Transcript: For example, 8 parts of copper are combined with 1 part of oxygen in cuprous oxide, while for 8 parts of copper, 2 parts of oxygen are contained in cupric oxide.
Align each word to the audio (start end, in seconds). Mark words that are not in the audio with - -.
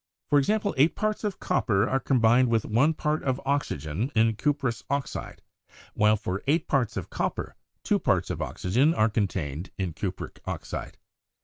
For 0.31 0.39
example, 0.39 0.73
8 0.79 0.95
parts 0.95 1.23
of 1.23 1.39
copper 1.39 1.87
are 1.87 1.99
combined 1.99 2.47
with 2.49 2.65
1 2.65 2.95
part 2.95 3.21
of 3.21 3.39
oxygen 3.45 4.11
in 4.15 4.33
cuprous 4.35 4.83
oxide, 4.89 5.43
while 5.93 6.17
for 6.17 6.41
8 6.47 6.67
parts 6.67 6.97
of 6.97 7.11
copper, 7.11 7.55
2 7.83 7.99
parts 7.99 8.31
of 8.31 8.41
oxygen 8.41 8.95
are 8.95 9.09
contained 9.09 9.69
in 9.77 9.93
cupric 9.93 10.39
oxide. 10.47 10.97